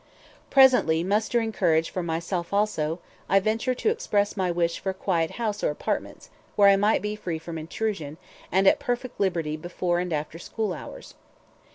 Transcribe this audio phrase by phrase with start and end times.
[0.49, 2.97] Presently, mustering courage for myself also,
[3.29, 7.03] I ventured to express my wish for a quiet house or apartments, where I might
[7.03, 8.17] be free from intrusion,
[8.51, 11.13] and at perfect liberty before and after school hours.